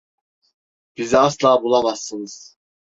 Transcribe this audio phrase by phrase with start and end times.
[0.97, 2.57] Bizi asla bulamazsınız.